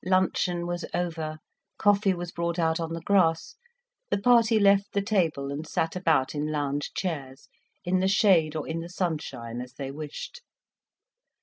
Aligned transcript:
Luncheon 0.03 0.65
was 0.65 0.83
over, 0.95 1.37
coffee 1.77 2.15
was 2.15 2.31
brought 2.31 2.57
out 2.57 2.79
on 2.79 2.93
the 2.93 3.01
grass, 3.01 3.55
the 4.09 4.17
party 4.17 4.57
left 4.59 4.93
the 4.93 5.01
table 5.03 5.51
and 5.51 5.67
sat 5.67 5.95
about 5.95 6.33
in 6.33 6.51
lounge 6.51 6.91
chairs, 6.95 7.47
in 7.85 7.99
the 7.99 8.07
shade 8.07 8.55
or 8.55 8.67
in 8.67 8.79
the 8.79 8.89
sunshine 8.89 9.61
as 9.61 9.73
they 9.75 9.91
wished. 9.91 10.41